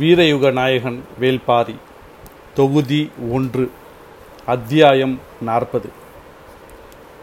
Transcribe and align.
வீரயுக 0.00 0.52
நாயகன் 0.52 1.04
வேல்பாரி 1.20 1.74
தொகுதி 2.54 3.10
ஒன்று 3.30 3.70
அத்தியாயம் 4.46 5.20
நாற்பது. 5.40 5.88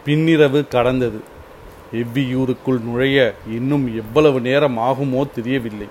பின்னிரவு 0.06 0.68
கடந்தது. 0.68 1.20
எவ்வியூருக்குள் 1.92 2.80
நுழைய 2.80 3.34
இன்னும் 3.48 3.96
எவ்வளவு 3.96 4.40
நேரம் 4.40 4.78
ஆகுமோ 4.78 5.32
தெரியவில்லை. 5.34 5.86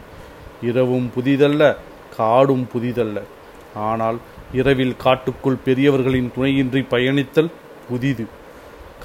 இரவும் 0.61 1.11
புதிதல்ல 1.15 1.75
காடும் 2.17 2.67
புதிதல்ல. 2.73 3.21
ஆனால் 3.75 4.17
இரவில் 4.53 4.95
காட்டுக்குள் 4.97 5.63
பெரியவர்களின் 5.65 6.31
துணையின்றி 6.35 6.85
பயணித்தல் 6.89 7.51
புதிது. 7.89 8.27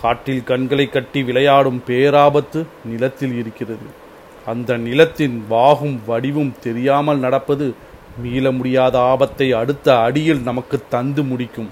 காட்டில் 0.00 0.44
கண்களை 0.44 0.88
கட்டி 0.88 1.22
விளையாடும் 1.22 1.82
பேராபத்து 1.86 2.66
நிலத்தில் 2.84 3.38
இருக்கிறது. 3.38 4.06
அந்த 4.48 4.76
நிலத்தின் 4.76 5.44
வாகும் 5.48 6.00
வடிவும் 6.08 6.58
தெரியாமல் 6.60 7.18
நடப்பது 7.18 7.74
மீள 8.22 8.50
முடியாத 8.50 9.00
ஆபத்தை 9.00 9.52
அடுத்த 9.52 9.98
அடியில் 9.98 10.42
நமக்கு 10.42 10.82
தந்து 10.88 11.24
முடிக்கும். 11.24 11.68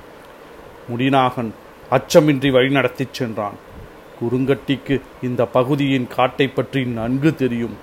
முடிநாகன் 0.89 1.51
அச்சமின்றி 1.91 2.51
வழிநடத்திச் 2.51 3.13
சென்றான். 3.13 3.53
குறுங்கட்டிக்கு 4.21 5.01
இந்த 5.23 5.45
பகுதியின் 5.45 6.07
காட்டை 6.09 6.49
பற்றி 6.49 6.85
நன்கு 6.85 7.35
தெரியும். 7.35 7.77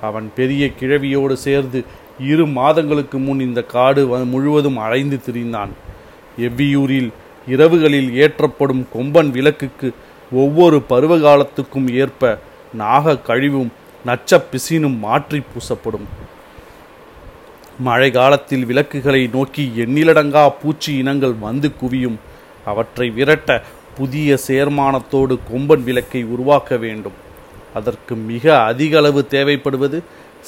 அவன் 0.00 0.30
பெரிய 0.34 0.70
கிழவியோடு 0.80 1.32
சேர்ந்து 1.32 1.84
இரு 2.18 2.46
மாதங்களுக்கு 2.46 3.18
முன் 3.18 3.40
இந்த 3.40 3.62
காடு 3.62 4.18
வ- 4.18 4.24
முழுவதும் 4.24 4.76
அலைந்து 4.76 5.20
திரிந்தான். 5.26 5.68
எவ்வியூரில் 6.38 7.12
இரவுகளில் 7.48 8.12
ஏற்றப்படும் 8.12 8.86
கொம்பன் 8.94 9.30
விளக்குக்கு 9.30 9.94
ஒவ்வொரு 10.32 10.82
பருவகாலத்துக்கும் 10.88 11.92
ஏற்ப 11.92 12.38
நாக 12.72 13.18
கழிவும் 13.18 13.72
நச்ச 14.06 14.40
பிசினும் 14.50 14.98
மாற்றி 14.98 15.42
பூசப்படும். 15.50 16.06
மழை 17.78 18.10
காலத்தில் 18.10 18.64
விளக்குகளை 18.64 19.26
நோக்கி 19.32 19.72
எண்ணிலடங்கா 19.76 20.52
பூச்சி 20.62 20.96
இனங்கள் 20.96 21.34
வந்து 21.34 21.72
குவியும். 21.80 22.18
அவற்றை 22.64 23.10
விரட்ட 23.10 23.62
புதிய 23.96 24.38
சேர்மானத்தோடு 24.46 25.38
கொம்பன் 25.50 25.82
விளக்கை 25.82 26.24
உருவாக்க 26.24 26.76
வேண்டும். 26.76 27.16
அதற்கு 27.74 28.14
மிக 28.14 28.62
அதிக 28.62 28.98
அளவு 28.98 29.26
தேவைப்படுவது 29.30 30.02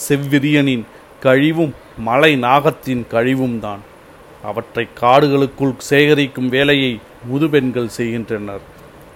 செவ்விரியனின் 0.08 0.84
கழிவும் 1.22 1.74
மலை 1.98 2.36
நாகத்தின் 2.36 3.06
கழிவும் 3.10 3.58
தான். 3.58 3.80
அவற்றை 4.42 4.88
காடுகளுக்குள் 5.00 5.74
சேகரிக்கும் 5.90 6.48
வேலையை 6.48 7.00
முதுபெண்கள் 7.30 7.88
செய்கின்றனர். 7.88 8.60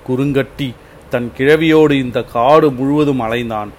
குறுங்கட்டி 0.08 0.74
தன் 1.10 1.32
கிழவியோடு 1.38 1.92
இந்த 1.92 2.22
காடு 2.22 2.70
முழுவதும் 2.70 3.20
அலைந்தான். 3.20 3.70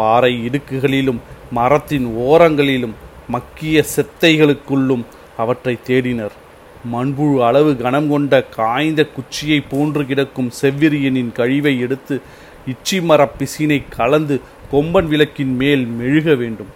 பாறை 0.00 0.34
இடுக்குகளிலும் 0.48 1.20
மரத்தின் 1.50 2.06
ஓரங்களிலும் 2.06 2.94
மக்கிய 3.28 3.84
செத்தைகளுக்குள்ளும் 3.94 5.04
அவற்றை 5.36 5.74
தேடினர். 5.86 6.36
மண்புழு 6.92 7.38
அளவு 7.44 7.76
கனம் 7.76 8.08
கொண்ட 8.08 8.42
காய்ந்த 8.42 9.00
குச்சியை 9.06 9.58
போன்று 9.60 10.06
கிடக்கும் 10.06 10.50
செவ்விரியனின் 10.62 11.32
கழிவை 11.32 11.80
எடுத்து 11.80 12.20
இச்சி 12.66 13.02
மரப் 13.02 13.36
பிசினை 13.38 13.82
கலந்து 13.96 14.40
கொம்பன் 14.72 15.08
விளக்கின் 15.08 15.56
மேல் 15.56 15.84
மெழுக 16.00 16.36
வேண்டும். 16.36 16.70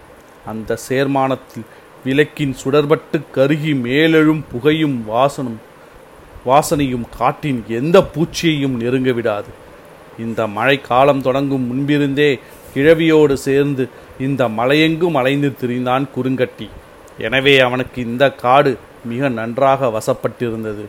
அந்த 0.45 0.77
சேர்மானத்தில் 0.89 1.65
விளக்கின் 2.03 2.55
சுடர்பட்டு 2.63 3.21
கருகி 3.35 3.73
மேலெழும் 3.85 4.43
புகையும் 4.51 5.03
வாசனும் 5.09 5.59
வாசனையும் 6.45 7.05
காட்டின் 7.17 7.63
எந்த 7.67 8.05
பூச்சியையும் 8.13 8.75
நெருங்க 8.81 9.11
விடாது. 9.11 9.51
இந்த 10.19 10.47
மழை 10.47 10.81
காலம் 10.81 11.21
தொடங்கும் 11.21 11.67
முன்பிருந்தே 11.67 12.39
கிழவியோடு 12.75 13.35
சேர்ந்து 13.47 13.83
இந்த 14.19 14.47
மலையெங்கும் 14.59 15.17
அலைந்து 15.21 15.49
திரிந்தான் 15.61 16.05
குறுங்கட்டி. 16.15 16.67
எனவே 17.17 17.55
அவனுக்கு 17.59 17.99
இந்த 18.09 18.25
காடு 18.43 18.71
மிக 19.11 19.29
நன்றாக 19.29 19.89
வசப்பட்டிருந்தது. 19.97 20.85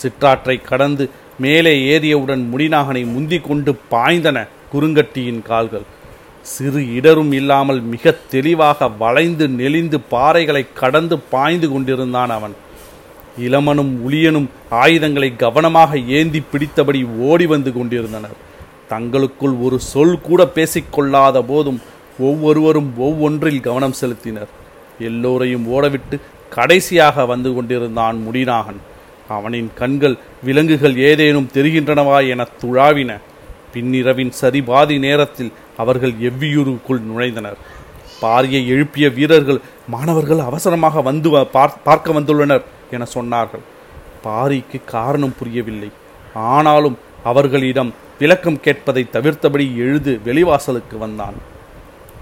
சிற்றாற்றை 0.00 0.56
கடந்து 0.70 1.04
மேலே 1.44 1.72
ஏறியவுடன் 1.92 2.42
முடிநாகனை 2.52 3.02
முந்தி 3.14 3.38
கொண்டு 3.40 3.72
பாய்ந்தன 3.92 4.38
குறுங்கட்டியின் 4.72 5.42
கால்கள். 5.42 5.86
சிறு 6.42 6.82
இடரும் 6.98 7.32
இல்லாமல் 7.38 7.80
மிக 7.92 8.12
தெளிவாக 8.34 8.88
வளைந்து 9.02 9.46
நெளிந்து 9.60 9.98
பாறைகளை 10.10 10.62
கடந்து 10.80 11.16
பாய்ந்து 11.32 11.68
கொண்டிருந்தான் 11.72 12.32
அவன். 12.36 12.54
இளமனும் 13.46 13.92
உளியனும் 14.06 14.48
ஆயுதங்களை 14.82 15.30
கவனமாக 15.42 15.98
ஏந்தி 16.18 16.42
பிடித்தபடி 16.52 17.00
ஓடி 17.28 17.46
வந்து 17.46 17.72
கொண்டிருந்தனர். 17.72 18.38
தங்களுக்குள் 18.90 19.52
ஒரு 19.52 19.80
சொல் 19.80 20.20
கூட 20.20 20.44
பேசிக்கொள்ளாத 20.54 21.42
போதும் 21.42 21.80
ஒவ்வொருவரும் 22.18 22.92
ஒவ்வொன்றில் 22.96 23.60
கவனம் 23.60 23.94
செலுத்தினர். 24.00 24.48
எல்லோரையும் 24.98 25.72
ஓடவிட்டு 25.72 26.20
கடைசியாக 26.50 27.26
வந்து 27.26 27.54
கொண்டிருந்தான் 27.54 28.28
முடிநாகன். 28.28 28.76
அவனின் 29.28 29.70
கண்கள் 29.74 30.16
விலங்குகள் 30.42 30.96
ஏதேனும் 30.96 31.50
தெரிகின்றனவா 31.54 32.28
என 32.28 32.48
துழாவின. 32.62 33.18
பின்னிரவின் 33.74 34.32
சரிபாதி 34.40 34.98
நேரத்தில் 34.98 35.52
அவர்கள் 35.76 36.12
எவ்வியூருக்குள் 36.12 37.02
நுழைந்தனர். 37.16 37.56
பாரியை 38.22 38.66
எழுப்பிய 38.66 39.08
வீரர்கள் 39.08 39.60
மாணவர்கள் 39.88 40.38
அவசரமாக 40.38 41.00
வந்து 41.00 41.30
வ- 41.30 41.48
பார்- 41.52 41.82
பார்க்க 41.84 42.12
வந்துள்ளனர் 42.12 42.62
என 42.90 43.06
சொன்னார்கள். 43.14 43.62
பாரிக்கு 44.24 44.84
காரணம் 44.84 45.34
புரியவில்லை. 45.38 45.90
ஆனாலும் 46.34 46.98
அவர்களிடம் 47.24 47.94
விளக்கம் 48.20 48.60
கேட்பதை 48.64 49.10
தவிர்த்தபடி 49.12 49.76
எழுது 49.76 50.20
வெளிவாசலுக்கு 50.24 50.98
வந்தான். 50.98 51.34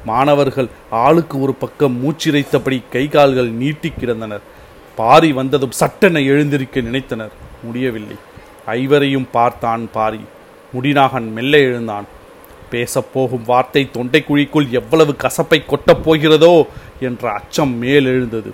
மாணவர்கள் 0.04 0.69
ஆளுக்கு 0.91 1.41
ஒரு 1.41 1.54
பக்கம் 1.54 1.97
மூச்சிரைத்தபடி 2.04 2.82
கை 2.91 3.09
கால்கள் 3.09 3.48
நீட்டி 3.48 3.92
கிடந்தனர். 4.00 4.41
பாரி 4.97 5.32
வந்ததும் 5.32 5.70
சட்டென 5.70 6.20
எழுந்திருக்க 6.20 6.81
நினைத்தனர். 6.81 7.32
முடியவில்லை. 7.62 8.16
ஐவரையும் 8.66 9.26
பார்த்தான் 9.32 9.88
பாரி. 9.92 10.20
முடிநாகன் 10.75 11.32
மெல்ல 11.32 11.59
எழுந்தான். 11.59 12.04
பேசப் 12.70 13.12
போகும் 13.12 13.44
வார்த்தை 13.44 13.88
தொண்டைக்குழிக்குள் 13.92 14.70
எவ்வளவு 14.70 15.15
கசப்பை 15.19 15.65
கொட்டப் 15.65 16.03
போகிறதோ 16.04 16.66
என்ற 17.00 17.32
அச்சம் 17.32 17.82
மேலெழுந்தது 17.82 18.53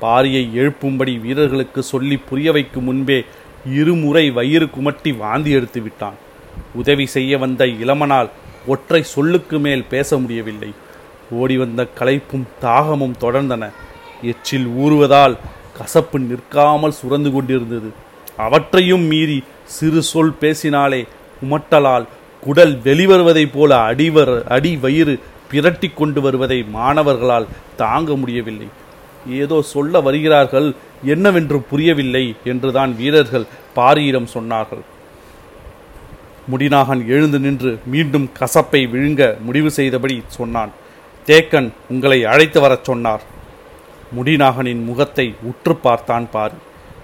பாரியை 0.00 0.48
எழுப்பும்படி 0.54 1.20
வீரர்களுக்கு 1.20 1.82
சொல்லி 1.82 2.16
புரிய 2.16 2.52
வைக்கும் 2.52 2.84
முன்பே 2.84 3.24
இருமுறை 3.72 4.30
வயிறு 4.30 4.66
குமட்டி 4.66 5.16
வாந்தி 5.16 5.50
எடுத்து 5.50 5.80
விட்டான். 5.80 6.26
உதவி 6.74 7.06
செய்ய 7.06 7.38
வந்த 7.38 7.64
இளமனால் 7.64 8.28
ஒற்றை 8.66 9.02
சொல்லுக்கு 9.02 9.58
மேல் 9.58 9.84
பேச 9.84 10.18
முடியவில்லை. 10.18 10.70
ஓடி 11.30 11.56
வந்த 11.58 11.86
களைப்பும் 11.98 12.46
தாகமும் 12.60 13.16
தொடர்ந்தன. 13.20 13.64
எச்சில் 14.22 14.66
ஊறுவதால் 14.66 15.36
கசப்பு 15.78 16.18
நிற்காமல் 16.18 16.98
சுரந்து 17.00 17.30
கொண்டிருந்தது. 17.32 17.90
அவற்றையும் 18.36 19.04
மீறி 19.04 19.38
சிறு 19.64 20.02
சொல் 20.02 20.34
பேசினாலே 20.40 21.04
உமட்டலால் 21.44 22.06
குடல் 22.42 22.74
வெளிவருவதைப் 22.84 23.52
போல 23.52 23.70
அடிவர் 23.76 24.34
அடி 24.56 24.76
வயிறு 24.76 25.14
பிரட்டி 25.52 25.88
கொண்டு 25.94 26.20
வருவதை 26.20 26.58
மாணவர்களால் 26.62 27.50
தாங்க 27.76 28.16
முடியவில்லை. 28.16 28.68
ஏதோ 29.42 29.56
சொல்ல 29.62 30.00
வருகிறார்கள் 30.00 30.68
என்னவென்று 31.04 31.58
புரியவில்லை 31.60 32.34
என்றுதான் 32.44 32.96
வீரர்கள் 32.96 33.46
பாரியிடம் 33.76 34.28
சொன்னார்கள். 34.34 34.84
முடிநாகன் 36.50 37.06
எழுந்து 37.06 37.38
நின்று 37.38 37.78
மீண்டும் 37.86 38.30
கசப்பை 38.38 38.80
விழுங்க 38.92 39.40
முடிவு 39.40 39.70
செய்தபடி 39.70 40.22
சொன்னான். 40.26 40.70
தேக்கன் 41.26 41.72
உங்களை 41.88 42.24
அழைத்து 42.24 42.60
வரச் 42.60 42.84
சொன்னார். 42.84 43.22
முடிநாகனின் 44.16 44.84
முகத்தை 44.84 45.34
உற்று 45.42 45.76
பார்த்தான் 45.76 46.30
பார். 46.30 46.52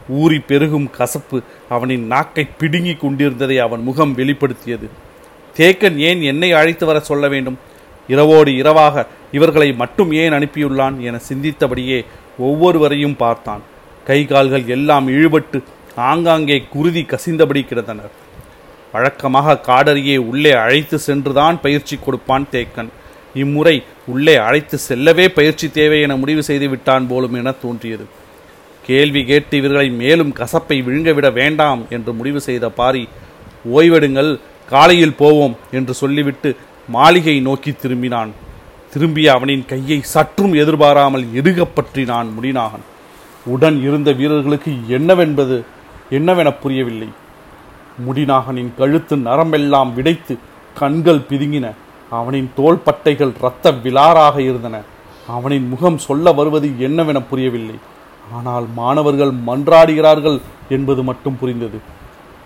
ஊறி 0.08 0.38
பெருகும் 0.38 0.90
கசப்பு 0.90 1.42
அவனின் 1.68 2.06
நாக்கை 2.06 2.48
பிடுங்கிக் 2.58 3.00
கொண்டிருந்ததை 3.00 3.58
அவன் 3.58 3.82
முகம் 3.82 4.16
வெளிப்படுத்தியது. 4.16 4.88
தேக்கன் 5.56 5.96
ஏன் 5.96 6.22
என்னை 6.22 6.52
அழைத்து 6.52 6.86
வர 6.86 7.00
சொல்ல 7.00 7.28
வேண்டும்? 7.28 7.58
இரவோடு 8.08 8.56
இரவாக 8.56 9.06
இவர்களை 9.32 9.72
மட்டும் 9.72 10.12
ஏன் 10.12 10.32
அனுப்பியுள்ளான் 10.32 10.98
என 11.00 11.20
சிந்தித்தபடியே 11.28 12.04
ஒவ்வொருவரையும் 12.38 13.16
பார்த்தான். 13.16 13.62
கை 14.04 14.24
கால்கள் 14.24 14.66
எல்லாம் 14.66 15.08
இழுபட்டு 15.08 15.62
ஆங்காங்கே 15.96 16.64
குருதி 16.70 17.02
கசிந்தபடி 17.02 17.62
கிடந்தனர். 17.64 18.14
வழக்கமாக 18.94 19.60
காடரியை 19.68 20.18
உள்ளே 20.30 20.52
அழைத்து 20.64 20.96
சென்றுதான் 21.06 21.56
பயிற்சி 21.64 21.96
கொடுப்பான் 21.96 22.46
தேக்கன். 22.52 22.90
இம்முறை 23.42 23.76
உள்ளே 24.12 24.34
அழைத்து 24.46 24.76
செல்லவே 24.88 25.26
பயிற்சி 25.38 25.66
தேவை 25.78 25.98
என 26.06 26.16
முடிவு 26.22 26.42
செய்து 26.48 26.66
விட்டான் 26.72 27.08
போலும் 27.10 27.36
என 27.40 27.52
தோன்றியது. 27.64 28.04
கேள்வி 28.88 29.22
கேட்டு 29.30 29.54
இவர்களை 29.60 29.88
மேலும் 30.02 30.32
கசப்பை 30.40 30.76
விழுங்கவிட 30.86 31.28
வேண்டாம் 31.40 31.82
என்று 31.96 32.12
முடிவு 32.18 32.40
செய்த 32.46 32.68
பாரி 32.78 33.04
ஓய்வெடுங்கள் 33.76 34.30
காலையில் 34.72 35.18
போவோம் 35.22 35.54
என்று 35.78 35.92
சொல்லிவிட்டு 36.02 36.50
மாளிகை 36.96 37.36
நோக்கி 37.48 37.72
திரும்பினான். 37.82 38.32
திரும்பிய 38.92 39.28
அவனின் 39.36 39.64
கையை 39.72 39.98
சற்றும் 40.14 40.54
எதிர்பாராமல் 40.62 41.24
இறுகப்பற்றினான் 41.40 42.28
முடிநாகன் 42.36 42.84
உடன் 43.54 43.78
இருந்த 43.86 44.10
வீரர்களுக்கு 44.20 44.72
என்னவென்பது? 44.96 45.56
என்னவென 46.18 46.48
புரியவில்லை. 46.62 47.08
முடிநாகனின் 48.06 48.70
கழுத்து 48.78 49.16
நரம்பெல்லாம் 49.16 49.90
விடைத்து 49.94 50.38
கண்கள் 50.74 51.26
பிதுங்கின. 51.28 51.66
அவனின் 52.10 52.50
தோள்பட்டைகள் 52.56 53.32
இரத்த 53.40 53.72
விலாராக 53.84 54.36
இருந்தன. 54.38 54.80
அவனின் 55.26 55.68
முகம் 55.68 55.98
சொல்ல 55.98 56.32
வருவது 56.32 56.68
என்னவென 56.78 57.20
புரியவில்லை. 57.22 57.76
ஆனால் 58.32 58.66
மாணவர்கள் 58.76 59.32
மன்றாடுகிறார்கள் 59.46 60.40
என்பது 60.68 61.02
மட்டும் 61.02 61.38
புரிந்தது. 61.38 61.78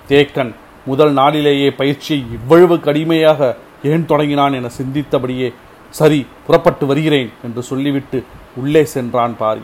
தேக்கன் 0.09 0.53
முதல் 0.87 1.12
நாளிலேயே 1.12 1.71
பயிற்சியை 1.71 2.21
இவ்வளவு 2.33 2.81
கடுமையாக 2.81 3.56
ஏன் 3.83 4.06
தொடங்கினான் 4.06 4.53
என 4.53 4.71
சிந்தித்தபடியே 4.79 5.49
சரி 5.91 6.27
புறப்பட்டு 6.47 6.87
வருகிறேன் 6.87 7.31
என்று 7.43 7.62
சொல்லிவிட்டு 7.62 8.25
உள்ளே 8.56 8.85
சென்றான் 8.85 9.37
பாரி. 9.37 9.61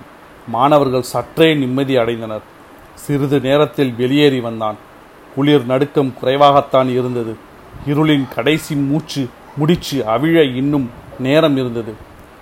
மாணவர்கள் 0.49 1.11
சற்றே 1.13 1.55
நிம்மதி 1.55 1.97
அடைந்தனர். 1.97 2.45
சிறிது 2.95 3.41
நேரத்தில் 3.41 3.93
வெளியேறி 3.93 4.41
வந்தான். 4.41 4.77
குளிர் 5.35 5.65
நடுக்கம் 5.65 6.15
குறைவாகத்தான் 6.23 6.89
இருந்தது. 6.89 7.37
இருளின் 7.87 8.35
கடைசி 8.35 8.77
மூச்சு 8.77 9.29
முடிச்சு 9.57 10.05
அவிழ 10.07 10.55
இன்னும் 10.55 10.91
நேரம் 11.19 11.57
இருந்தது. 11.57 11.95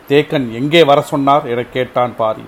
தேக்கன் 0.09 0.53
எங்கே 0.53 0.85
வர 0.85 1.00
சொன்னார் 1.00 1.47
என 1.47 1.65
கேட்டான் 1.65 2.17
பாரி. 2.17 2.44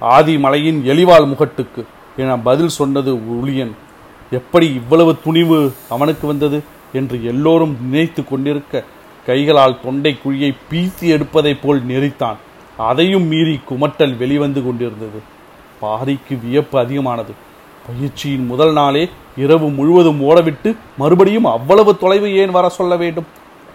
ஆதிமலையின் 0.00 0.80
எலிவால் 0.84 1.26
முகட்டுக்கு 1.26 1.84
என 2.16 2.38
பதில் 2.38 2.68
சொன்னது 2.68 3.14
உளியன் 3.14 3.72
எப்படி 4.30 4.74
இவ்வளவு 4.74 5.16
துணிவு 5.24 5.72
அவனுக்கு 5.88 6.26
வந்தது 6.26 6.62
என்று 6.92 7.24
எல்லோரும் 7.24 7.76
நினைத்து 7.80 8.24
கொண்டிருக்க 8.24 8.84
கைகளால் 9.26 9.80
தொண்டை 9.80 10.18
குழியை 10.24 10.54
பீத்தி 10.70 11.00
எடுப்பதைப் 11.00 11.62
போல் 11.62 11.86
நெறித்தான் 11.86 12.36
அதையும் 12.76 13.26
மீறி 13.26 13.60
குமட்டல் 13.70 14.16
வெளிவந்து 14.16 14.64
கொண்டிருந்தது. 14.64 15.20
பாரிக்கு 15.82 16.40
வியப்பு 16.42 16.78
அதிகமானது. 16.78 17.34
பயிற்சியின் 17.86 18.46
முதல் 18.46 18.72
நாளே 18.72 19.08
இரவு 19.36 19.68
முழுவதும் 19.70 20.20
ஓடவிட்டு 20.28 20.76
மறுபடியும் 20.98 21.44
அவ்வளவு 21.44 21.92
தொலைவு 21.96 22.28
ஏன் 22.36 22.50
வர 22.50 22.68
சொல்ல 22.68 22.96
வேண்டும்? 22.96 23.26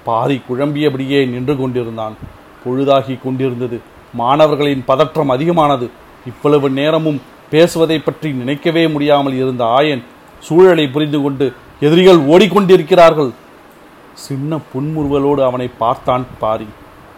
பாரி 0.03 0.41
குழம்பியபடியே 0.49 1.19
நின்று 1.29 1.57
கொண்டிருந்தான். 1.57 2.15
பொழுதாகி 2.63 3.15
கொண்டிருந்தது. 3.23 3.81
மாணவர்களின் 4.13 4.83
பதற்றம் 4.85 5.29
அதிகமானது. 5.29 5.89
இவ்வளவு 6.25 6.69
நேரமும் 6.69 7.21
பேசுவதை 7.49 7.99
பற்றி 7.99 8.31
நினைக்கவே 8.31 8.87
முடியாமல் 8.87 9.33
இருந்த 9.33 9.63
ஆயன் 9.65 10.03
சூழலை 10.39 10.87
புரிந்து 10.87 11.21
கொண்டு 11.21 11.53
எதிரிகள் 11.79 12.17
ஓடிக்கொண்டிருக்கிறார்கள். 12.17 13.31
சின்ன 14.13 14.59
புன்முறுவலோடு 14.73 15.41
அவனை 15.43 15.69
பார்த்தான் 15.77 16.25
பாரி. 16.39 16.67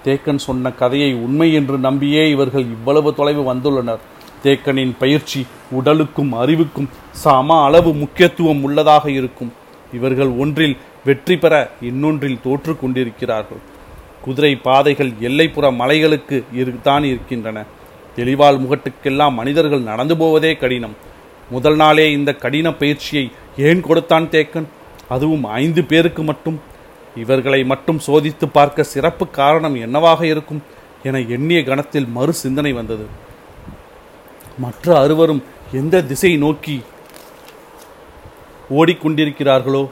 தேக்கன் 0.06 0.46
சொன்ன 0.48 0.72
கதையை 0.72 1.14
உண்மை 1.14 1.54
என்று 1.54 1.78
நம்பியே 1.78 2.30
இவர்கள் 2.30 2.66
இவ்வளவு 2.76 3.16
தொலைவு 3.16 3.54
வந்துள்ளனர். 3.54 4.02
தேக்கனின் 4.44 4.94
பயிற்சி 5.02 5.42
உடலுக்கும் 5.80 6.32
அறிவுக்கும் 6.44 6.90
சம 7.24 7.58
அளவு 7.66 7.92
முக்கியத்துவம் 8.04 8.64
உள்ளதாக 8.68 9.06
இருக்கும். 9.20 9.52
இவர்கள் 9.98 10.32
ஒன்றில் 10.44 10.76
வெற்றி 11.06 11.36
பெற 11.38 11.54
இன்னொன்றில் 11.90 12.42
தோற்று 12.46 12.74
கொண்டிருக்கிறார்கள். 12.82 13.62
குதிரை 14.26 14.54
பாதைகள் 14.66 15.12
எல்லைப்புற 15.28 15.66
மலைகளுக்கு 15.82 16.38
தான் 16.88 17.06
இருக்கின்றன. 17.12 17.64
தெளிவால் 18.18 18.60
முகட்டுக்கெல்லாம் 18.64 19.38
மனிதர்கள் 19.40 19.88
நடந்து 19.92 20.16
போவதே 20.22 20.52
கடினம். 20.62 20.96
முதல் 21.50 21.78
நாளே 21.82 22.06
இந்த 22.18 22.32
கடின 22.44 22.68
பயிற்சியை 22.82 23.26
ஏன் 23.68 23.82
கொடுத்தான் 23.88 24.28
தேக்கன்? 24.34 24.68
அதுவும் 25.16 25.46
ஐந்து 25.62 25.82
பேருக்கு 25.92 26.22
மட்டும். 26.30 26.60
இவர்களை 27.24 27.62
மட்டும் 27.72 28.00
சோதித்து 28.08 28.46
பார்க்க 28.58 28.92
சிறப்பு 28.94 29.26
காரணம் 29.40 29.76
என்னவாக 29.86 30.22
இருக்கும் 30.34 30.62
என 31.08 31.20
எண்ணிய 31.36 31.60
கணத்தில் 31.70 32.08
மறு 32.18 32.34
சிந்தனை 32.44 32.72
வந்தது. 32.80 33.06
மற்ற 34.58 35.00
அறுவரும் 35.04 35.44
எந்த 35.72 36.04
திசை 36.04 36.38
நோக்கி 36.38 36.84
ஓடிக்கொண்டிருக்கிறார்களோ 38.80 39.90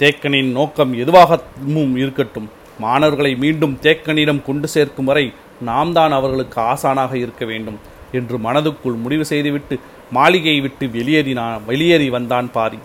தேக்கனின் 0.00 0.50
நோக்கம் 0.50 0.92
எதுவாகவும் 0.94 1.96
இருக்கட்டும். 1.96 2.48
மாணவர்களை 2.78 3.36
மீண்டும் 3.36 3.78
தேக்கனிடம் 3.82 4.42
கொண்டு 4.42 4.68
சேர்க்கும் 4.68 5.04
வரை 5.04 5.32
நாம் 5.60 5.92
தான் 5.92 6.12
அவர்களுக்கு 6.12 6.60
ஆசானாக 6.60 7.14
இருக்க 7.14 7.44
வேண்டும் 7.44 7.78
என்று 8.12 8.38
மனதுக்குள் 8.38 9.02
முடிவு 9.04 9.24
செய்துவிட்டு 9.24 9.80
மாளிகையை 10.10 10.60
விட்டு 10.60 10.86
வெளியேறினான் 10.86 11.64
வெளியேறி 11.66 12.10
வந்தான் 12.10 12.50
பாரி. 12.52 12.78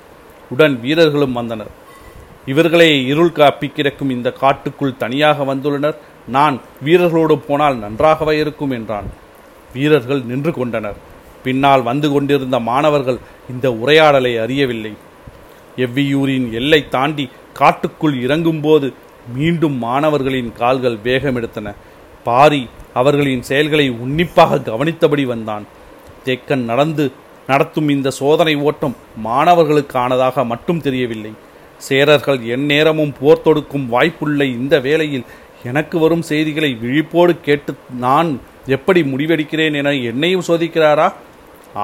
உடன் 0.49 0.79
வீரர்களும் 0.81 1.31
வந்தனர். 1.31 1.71
இவர்களே 2.45 3.05
இருள் 3.05 3.31
காப்பி 3.31 3.67
கிடக்கும் 3.67 4.09
இந்த 4.09 4.31
காட்டுக்குள் 4.31 4.97
தனியாக 4.97 5.43
வந்துள்ளனர். 5.53 5.97
நான் 6.27 6.61
வீரர்களோடு 6.85 7.35
போனால் 7.47 7.77
நன்றாகவே 7.77 8.37
இருக்கும் 8.37 8.71
என்றான். 8.71 9.09
வீரர்கள் 9.74 10.21
நின்று 10.21 10.54
கொண்டனர். 10.54 10.98
பின்னால் 11.44 11.81
வந்து 11.81 12.12
கொண்டிருந்த 12.12 12.60
மாணவர்கள் 12.60 13.19
இந்த 13.51 13.68
உரையாடலை 13.74 14.33
அறியவில்லை. 14.38 14.94
எவ்வியூரின் 15.77 16.48
எல்லை 16.51 16.89
தாண்டி 16.89 17.30
காட்டுக்குள் 17.54 18.16
இறங்கும்போது 18.25 18.94
மீண்டும் 19.36 19.77
மாணவர்களின் 19.77 20.51
கால்கள் 20.54 20.98
வேகமெடுத்தன. 21.04 21.74
பாரி 22.24 22.62
அவர்களின் 22.94 23.42
செயல்களை 23.42 23.89
உன்னிப்பாக 23.89 24.60
கவனித்தபடி 24.60 25.25
வந்தான். 25.25 25.66
தேக்கன் 26.25 26.66
நடந்து 26.71 27.12
நடத்தும் 27.48 27.89
இந்த 27.89 28.10
சோதனை 28.10 28.56
ஓட்டம் 28.56 28.95
மாணவர்களுக்கானதாக 29.24 30.45
மட்டும் 30.45 30.81
தெரியவில்லை. 30.81 31.31
சேரர்கள் 31.89 32.39
எந்நேரமும் 32.56 33.13
போர் 33.19 33.42
தொடுக்கும் 33.42 33.86
வாய்ப்புள்ள 33.92 34.42
இந்த 34.57 34.80
வேளையில் 34.80 35.25
எனக்கு 35.63 36.00
வரும் 36.00 36.21
செய்திகளை 36.21 36.77
விழிப்போடு 36.81 37.33
கேட்டு 37.42 37.74
நான் 38.06 38.30
எப்படி 38.74 39.01
முடிவெடுக்கிறேன் 39.12 39.75
என 39.81 39.94
என்னையும் 40.10 40.48
சோதிக்கிறாரா? 40.48 41.07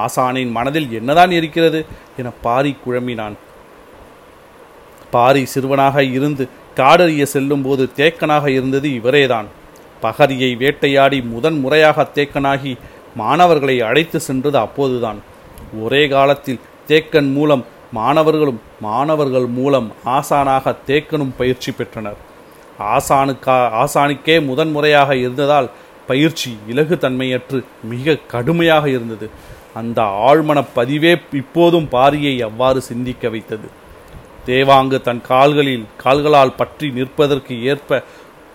ஆசானின் 0.04 0.52
மனதில் 0.56 0.88
என்னதான் 0.98 1.32
இருக்கிறது 1.38 1.80
என 2.20 2.30
பாரி 2.46 2.72
குழம்பினான். 2.84 3.36
பாரி 5.14 5.42
சிறுவனாக 5.52 6.04
இருந்து 6.16 6.44
காடறிய 6.80 7.24
செல்லும்போது 7.34 7.84
தேக்கனாக 8.00 8.46
இருந்தது 8.56 8.88
இவரேதான். 8.98 9.48
பகரியை 10.02 10.50
வேட்டையாடி 10.62 11.18
முதன் 11.34 11.58
முறையாக 11.60 12.06
தேக்கனாகி 12.16 12.72
மாணவர்களை 13.20 13.76
அழைத்து 13.88 14.18
சென்றது 14.20 14.58
அப்போதுதான். 14.58 15.20
ஒரே 15.82 16.02
காலத்தில் 16.14 16.60
தேக்கன் 16.88 17.30
மூலம் 17.36 17.64
மாணவர்களும் 17.92 18.60
மாணவர்கள் 18.80 19.46
மூலம் 19.58 19.88
ஆசானாக 20.16 20.74
தேக்கனும் 20.88 21.36
பயிற்சி 21.38 21.70
பெற்றனர். 21.72 22.18
ஆசானுக்கா 22.94 23.56
ஆசானுக்கே 23.82 24.36
முதன் 24.48 24.72
முறையாக 24.76 25.10
இருந்ததால் 25.16 25.68
பயிற்சி 26.06 26.50
இலகு 26.68 26.96
தன்மையற்று 26.96 27.58
மிக 27.92 28.16
கடுமையாக 28.32 28.84
இருந்தது. 28.88 29.26
அந்த 29.74 30.00
ஆழ்மன 30.28 30.58
பதிவே 30.76 31.12
இப்போதும் 31.32 31.88
பாரியை 31.92 32.34
அவ்வாறு 32.48 32.80
சிந்திக்க 32.90 33.28
வைத்தது. 33.28 33.68
தேவாங்கு 34.46 34.98
தன் 35.00 35.22
கால்களில் 35.30 35.84
கால்களால் 36.02 36.56
பற்றி 36.56 36.88
நிற்பதற்கு 36.90 37.54
ஏற்ப 37.64 38.02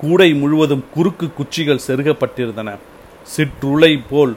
கூடை 0.01 0.29
முழுவதும் 0.33 0.85
குறுக்கு 0.93 1.27
குச்சிகள் 1.33 1.85
செருகப்பட்டிருந்தன. 1.87 2.69
சிற்றுளை 3.35 3.93
போல் 4.09 4.33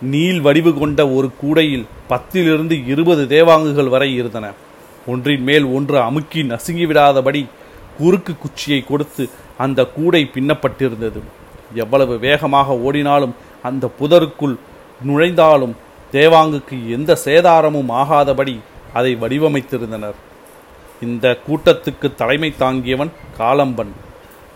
நீள் 0.00 0.40
வடிவு 0.40 0.72
கொண்ட 0.74 1.00
ஒரு 1.08 1.28
கூடையில் 1.40 1.86
பத்திலிருந்து 2.10 2.76
இருபது 2.86 3.22
தேவாங்குகள் 3.36 3.88
வரை 3.88 4.10
இருந்தன. 4.14 4.52
ஒன்றின் 5.06 5.42
மேல் 5.42 5.66
ஒன்று 5.76 5.96
அமுக்கி 6.00 6.42
நசுங்கிவிடாதபடி 6.42 7.42
குறுக்கு 7.98 8.32
குச்சியை 8.36 8.80
கொடுத்து 8.84 9.24
அந்த 9.58 9.86
கூடை 9.96 10.22
பின்னப்பட்டிருந்தது. 10.34 11.20
எவ்வளவு 11.74 12.18
வேகமாக 12.18 12.76
ஓடினாலும் 12.76 13.34
அந்த 13.62 13.90
புதருக்குள் 14.00 14.56
நுழைந்தாலும் 15.06 15.76
தேவாங்குக்கு 16.12 16.88
எந்த 16.88 17.18
சேதாரமும் 17.24 17.90
ஆகாதபடி 17.90 18.58
அதை 18.92 19.16
வடிவமைத்திருந்தனர். 19.16 20.14
இந்த 21.00 21.38
கூட்டத்துக்கு 21.46 22.14
தலைமை 22.14 22.54
தாங்கியவன் 22.58 23.10
காலம்பன். 23.38 23.92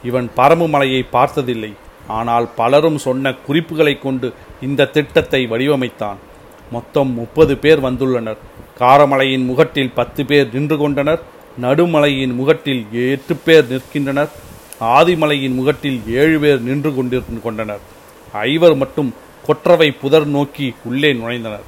இவன் 0.05 0.31
பரமுமலையை 0.37 1.07
பார்த்ததில்லை. 1.11 1.73
ஆனால் 2.07 2.49
பலரும் 2.57 2.99
சொன்ன 2.99 3.33
குறிப்புகளை 3.33 3.99
கொண்டு 3.99 4.33
இந்த 4.61 4.85
திட்டத்தை 4.85 5.47
வடிவமைத்தான். 5.47 6.17
மொத்தம் 6.71 7.11
முப்பது 7.15 7.57
பேர் 7.57 7.81
வந்துள்ளனர். 7.83 8.37
காரமலையின் 8.79 9.45
முகட்டில் 9.45 9.93
பத்து 9.95 10.27
பேர் 10.27 10.49
நின்று 10.53 10.77
கொண்டனர். 10.79 11.23
நடுமலையின் 11.61 12.35
முகட்டில் 12.35 12.87
எட்டு 12.93 13.37
பேர் 13.37 13.67
நிற்கின்றனர். 13.73 14.29
ஆதிமலையின் 14.97 15.57
முகட்டில் 15.59 15.99
ஏழு 16.21 16.39
பேர் 16.43 16.61
நின்று 16.69 16.91
கொண்டிருந்து 16.97 17.41
கொண்டனர். 17.45 17.83
ஐவர் 18.51 18.77
மட்டும் 18.83 19.11
கொற்றவை 19.47 19.89
புதர் 20.03 20.27
நோக்கி 20.37 20.67
உள்ளே 20.89 21.11
நுழைந்தனர். 21.21 21.67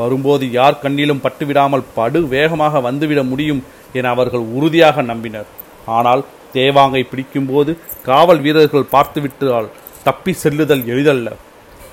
வரும்போது 0.00 0.44
யார் 0.58 0.80
கண்ணிலும் 0.82 1.22
பட்டுவிடாமல் 1.24 1.88
படு 1.96 2.20
வேகமாக 2.34 2.80
வந்துவிட 2.86 3.20
முடியும் 3.32 3.62
என 3.98 4.08
அவர்கள் 4.14 4.44
உறுதியாக 4.58 5.02
நம்பினர். 5.10 5.48
ஆனால் 5.96 6.22
தேவாங்கை 6.56 7.02
பிடிக்கும்போது 7.10 7.72
காவல் 8.08 8.42
வீரர்கள் 8.44 8.92
பார்த்துவிட்டால் 8.94 9.68
தப்பி 10.06 10.32
செல்லுதல் 10.42 10.84
எளிதல்ல. 10.92 11.28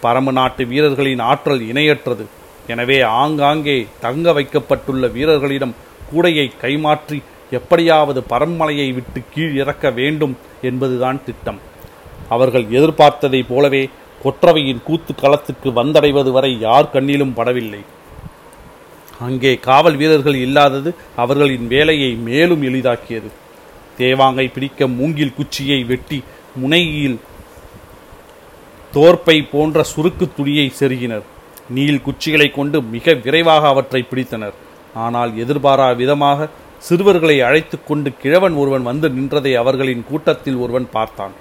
பரம 0.03 0.31
நாட்டு 0.39 0.63
வீரர்களின் 0.71 1.21
ஆற்றல் 1.31 1.63
இணையற்றது. 1.71 2.25
எனவே 2.73 2.97
ஆங்காங்கே 3.21 3.77
தங்க 4.05 4.33
வைக்கப்பட்டுள்ள 4.37 5.05
வீரர்களிடம் 5.17 5.77
கூடையை 6.09 6.47
கைமாற்றி 6.63 7.17
எப்படியாவது 7.57 8.19
பரம்மலையை 8.29 8.87
விட்டு 8.97 9.21
கீழ் 9.33 9.55
இறக்க 9.61 9.85
வேண்டும் 9.99 10.35
என்பதுதான் 10.69 11.19
திட்டம். 11.25 11.59
அவர்கள் 12.35 12.65
எதிர்பார்த்ததைப் 12.77 13.49
போலவே 13.49 13.83
கொற்றவையின் 14.23 14.83
கூத்து 14.87 15.13
களத்துக்கு 15.21 15.69
வந்தடைவது 15.79 16.31
வரை 16.31 16.51
யார் 16.59 16.91
கண்ணிலும் 16.93 17.35
படவில்லை. 17.39 17.81
அங்கே 19.27 19.51
காவல் 19.67 19.97
வீரர்கள் 20.01 20.37
இல்லாதது 20.45 20.89
அவர்களின் 21.23 21.67
வேலையை 21.67 22.11
மேலும் 22.29 22.63
எளிதாக்கியது. 22.69 23.29
தேவாங்கை 23.99 24.45
பிடிக்க 24.53 24.87
மூங்கில் 24.99 25.35
குச்சியை 25.39 25.79
வெட்டி 25.91 26.19
முனையில் 26.61 27.19
தோற்பை 28.93 29.37
போன்ற 29.51 29.83
சுருக்கு 29.93 30.25
துணியை 30.37 30.67
செருகினர். 30.79 31.25
நீல் 31.77 32.01
குச்சிகளை 32.05 32.47
கொண்டு 32.51 32.77
மிக 32.95 33.13
விரைவாக 33.25 33.67
அவற்றை 33.67 34.01
பிடித்தனர். 34.09 34.55
ஆனால் 35.03 35.31
எதிர்பாரா 35.43 35.89
விதமாக 36.01 36.49
சிறுவர்களை 36.87 37.35
அழைத்து 37.41 37.77
கொண்டு 37.83 38.09
கிழவன் 38.21 38.55
ஒருவன் 38.61 38.83
வந்து 38.83 39.07
நின்றதை 39.09 39.51
அவர்களின் 39.55 40.03
கூட்டத்தில் 40.09 40.55
ஒருவன் 40.55 40.87
பார்த்தான். 40.91 41.33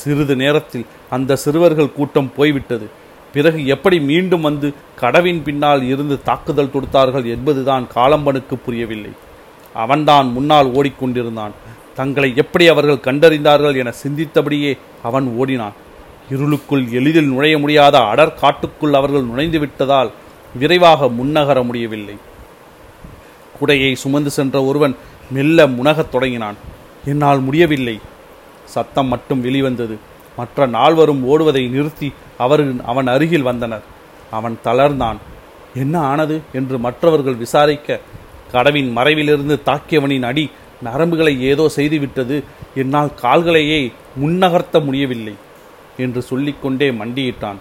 சிறிது 0.00 0.36
நேரத்தில் 0.36 0.86
அந்த 1.10 1.36
சிறுவர்கள் 1.36 1.94
கூட்டம் 1.98 2.30
போய்விட்டது. 2.36 2.86
பிறகு 3.34 3.66
எப்படி 3.66 4.00
மீண்டும் 4.00 4.40
வந்து 4.40 4.68
கடவின் 5.00 5.42
பின்னால் 5.42 5.82
இருந்து 5.82 6.16
தாக்குதல் 6.22 6.74
தொடுத்தார்கள் 6.74 7.26
என்பதுதான் 7.34 7.84
காலம்பனுக்கு 7.94 8.56
புரியவில்லை. 8.64 9.12
அவன்தான் 9.74 10.26
முன்னால் 10.26 10.72
ஓடிக்கொண்டிருந்தான். 10.72 11.54
தங்களை 11.94 12.32
எப்படி 12.36 12.64
அவர்கள் 12.68 13.04
கண்டறிந்தார்கள் 13.06 13.78
என 13.82 13.92
சிந்தித்தபடியே 14.02 14.72
அவன் 15.02 15.26
ஓடினான். 15.38 15.78
இருளுக்குள் 16.30 16.84
எளிதில் 16.98 17.30
நுழைய 17.32 17.58
முடியாத 17.58 17.96
அடர் 18.12 18.34
காட்டுக்குள் 18.34 18.98
அவர்கள் 19.00 19.28
நுழைந்து 19.30 19.58
விட்டதால் 19.58 20.10
விரைவாக 20.58 21.10
முன்னகர 21.18 21.58
முடியவில்லை. 21.70 22.16
குடையை 23.62 23.94
சுமந்து 23.94 24.30
சென்ற 24.30 24.64
ஒருவன் 24.64 24.96
மெல்ல 25.30 25.66
முனகத் 25.66 26.08
தொடங்கினான். 26.08 26.54
என்னால் 27.04 27.40
முடியவில்லை. 27.40 28.00
சத்தம் 28.64 29.06
மட்டும் 29.06 29.40
வெளிவந்தது. 29.40 29.98
மற்ற 30.36 30.66
நால்வரும் 30.66 31.28
ஓடுவதை 31.28 31.68
நிறுத்தி 31.70 32.12
அவர் 32.38 32.84
அவன் 32.84 33.06
அருகில் 33.06 33.42
வந்தனர். 33.42 33.82
அவன் 34.30 34.58
தளர்ந்தான். 34.64 35.16
என்ன 35.74 35.98
ஆனது? 35.98 36.40
என்று 36.52 36.78
மற்றவர்கள் 36.78 37.34
விசாரிக்க 37.34 38.00
கடவின் 38.52 38.96
மறைவிலிருந்து 38.96 39.60
தாக்கியவனின் 39.66 40.22
அடி 40.22 40.50
நரம்புகளை 40.84 41.40
ஏதோ 41.40 41.68
செய்துவிட்டது. 41.76 42.42
என்னால் 42.74 43.10
கால்களையே 43.22 43.92
முன்னகர்த்த 44.22 44.84
முடியவில்லை 44.84 45.34
என்று 45.96 46.22
சொல்லிக்கொண்டே 46.22 46.90
மண்டியிட்டான். 46.90 47.56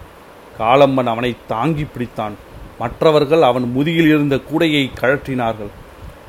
காலம்மன் 0.59 1.03
அவனை 1.03 1.35
தாங்கி 1.47 1.83
பிடித்தான். 1.83 2.31
மற்றவர்கள் 2.79 3.41
அவன் 3.41 3.71
முதுகில் 3.71 4.07
இருந்த 4.07 4.35
கூடையை 4.35 4.89
கழற்றினார்கள். 5.01 5.69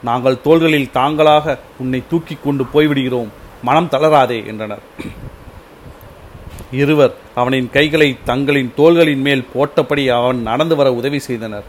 நாங்கள் 0.02 0.42
தோள்களில் 0.44 0.90
தாங்களாக 0.90 1.59
உன்னை 1.78 2.02
தூக்கி 2.11 2.37
கொண்டு 2.44 2.64
போய்விடுகிறோம். 2.75 3.30
மனம் 3.62 3.90
தளராதே 3.90 4.47
என்றனர். 4.47 4.82
இருவர் 6.73 7.14
அவனின் 7.35 7.68
கைகளை 7.71 8.16
தங்களின் 8.25 8.73
தோள்களின் 8.76 9.23
மேல் 9.26 9.44
போட்டபடி 9.54 10.04
அவன் 10.18 10.40
நடந்து 10.42 10.76
வர 10.76 10.94
உதவி 10.94 11.18
செய்தனர். 11.18 11.66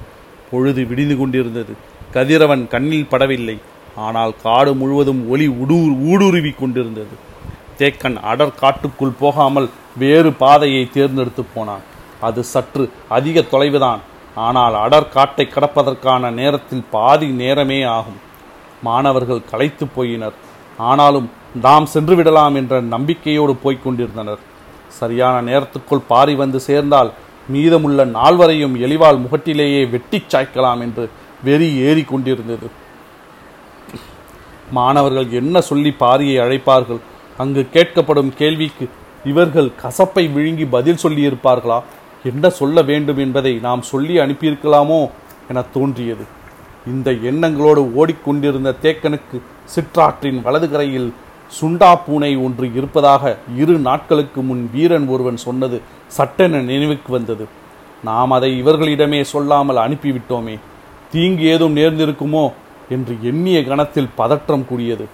பொழுது 0.51 0.85
விடிந்து 0.85 1.17
கொண்டிருந்தது. 1.17 1.73
கதிரவன் 2.13 2.67
கண்ணில் 2.67 3.11
படவில்லை. 3.11 3.57
ஆனால் 3.95 4.33
காடு 4.43 4.73
முழுவதும் 4.73 5.29
ஒளி 5.29 5.47
உடு 5.47 5.77
ஊடுருவி 6.11 6.51
கொண்டிருந்தது. 6.51 7.15
தேக்கன் 7.77 8.17
அடர் 8.31 8.55
காட்டுக்குள் 8.55 9.19
போகாமல் 9.19 9.69
வேறு 9.97 10.33
பாதையை 10.33 10.89
தேர்ந்தெடுத்து 10.93 11.43
போனான். 11.43 11.83
அது 12.21 12.43
சற்று 12.43 12.85
அதிக 13.09 13.43
தொலைவுதான். 13.51 14.01
ஆனால் 14.35 14.73
அடர் 14.73 15.09
காட்டை 15.09 15.47
கடப்பதற்கான 15.49 16.31
நேரத்தில் 16.31 16.83
பாதி 16.91 17.27
நேரமே 17.27 17.83
ஆகும். 17.83 18.19
மாணவர்கள் 18.83 19.47
களைத்து 19.51 19.85
போயினர். 19.85 20.37
ஆனாலும் 20.77 21.31
நாம் 21.61 21.85
சென்று 21.85 22.15
விடலாம் 22.15 22.55
என்ற 22.55 22.81
நம்பிக்கையோடு 22.81 23.55
போய்க் 23.55 23.83
கொண்டிருந்தனர். 23.83 24.39
சரியான 24.87 25.35
நேரத்துக்குள் 25.51 26.07
பாரி 26.07 26.35
வந்து 26.35 26.59
சேர்ந்தால் 26.59 27.11
மீதமுள்ள 27.47 28.05
நால்வரையும் 28.05 28.75
எளிவால் 28.85 29.21
முகட்டிலேயே 29.23 29.89
வெட்டிச் 29.89 30.35
சாய்க்கலாம் 30.35 30.79
என்று 30.79 31.09
வெறி 31.43 31.75
ஏறி 31.75 32.03
கொண்டிருந்தது. 32.03 32.67
மாணவர்கள் 34.71 35.31
என்ன 35.31 35.61
சொல்லி 35.61 35.95
பாரியை 35.99 36.37
அழைப்பார்கள்? 36.43 37.01
அங்கு 37.37 37.67
கேட்கப்படும் 37.73 38.31
கேள்விக்கு 38.35 38.89
இவர்கள் 39.23 39.71
கசப்பை 39.81 40.31
விழுங்கி 40.31 40.65
பதில் 40.65 41.03
சொல்லியிருப்பார்களா? 41.03 41.81
என்ன 42.23 42.49
சொல்ல 42.49 42.81
வேண்டும் 42.81 43.17
என்பதை 43.17 43.53
நாம் 43.57 43.81
சொல்லி 43.81 44.17
அனுப்பியிருக்கலாமோ 44.17 45.09
என 45.47 45.61
தோன்றியது. 45.73 46.25
இந்த 46.87 47.11
எண்ணங்களோடு 47.11 47.81
ஓடிக்கொண்டிருந்த 47.93 48.75
தேக்கனுக்கு 48.81 49.37
சிற்றாற்றின் 49.75 50.41
வலது 50.41 50.69
கரையில் 50.69 51.13
சுண்டா 51.61 51.99
பூனை 52.05 52.37
ஒன்று 52.37 52.71
இருப்பதாக 52.75 53.37
இரு 53.57 53.77
நாட்களுக்கு 53.77 54.41
முன் 54.41 54.69
வீரன் 54.73 55.07
ஒருவன் 55.07 55.37
சொன்னது 55.37 55.81
சட்டென 56.07 56.61
நினைவுக்கு 56.61 57.11
வந்தது. 57.11 57.47
நாம் 58.03 58.31
அதை 58.31 58.63
இவர்களிடமே 58.63 59.21
சொல்லாமல் 59.21 59.75
அனுப்பிவிட்டோமே. 59.75 60.59
தீங்கு 61.11 61.43
ஏதும் 61.43 61.75
நேர்ந்திருக்குமோ 61.77 62.51
என்று 62.89 63.17
எண்ணிய 63.21 63.63
கணத்தில் 63.63 64.13
பதற்றம் 64.15 64.67
கூடியது. 64.67 65.05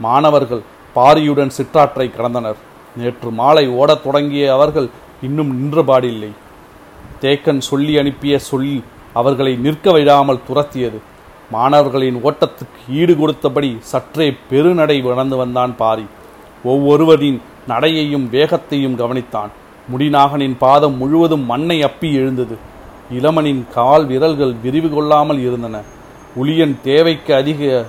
மாணவர்கள் 0.00 0.62
பாரியுடன் 0.94 1.48
சிற்றாற்றை 1.48 2.10
கடந்தனர். 2.18 2.60
நேற்று 2.96 3.30
மாலை 3.30 3.68
ஓடத் 3.68 4.04
தொடங்கிய 4.04 4.52
அவர்கள் 4.52 4.88
இன்னும் 5.26 5.50
நின்றபாடில்லை 5.58 6.30
தேக்கன் 7.22 7.60
சொல்லி 7.70 7.98
அனுப்பிய 7.98 8.38
சொல்லி 8.38 8.76
அவர்களை 9.12 9.52
நிற்க 9.56 9.92
விடாமல் 9.92 10.44
துரத்தியது. 10.48 10.98
மாணவர்களின் 11.50 12.18
ஓட்டத்துக்கு 12.24 12.80
ஈடு 13.00 13.14
கொடுத்தபடி 13.14 13.70
சற்றே 13.90 14.26
பெருநடை 14.50 14.96
வளர்ந்து 15.02 15.36
வந்தான் 15.36 15.76
பாரி. 15.76 16.06
ஒவ்வொருவரின் 16.64 17.40
நடையையும் 17.68 18.26
வேகத்தையும் 18.28 18.98
கவனித்தான். 18.98 19.50
முடிநாகனின் 19.92 20.56
பாதம் 20.58 20.96
முழுவதும் 20.96 21.44
மண்ணை 21.44 21.78
அப்பி 21.84 22.08
எழுந்தது. 22.12 22.56
இளமனின் 23.10 23.62
கால் 23.74 24.06
விரல்கள் 24.06 24.54
விரிவு 24.64 24.88
கொள்ளாமல் 24.90 25.38
இருந்தன. 25.38 25.82
உளியன் 26.42 26.74
தேவைக்கு 26.82 27.34
அதிக 27.34 27.84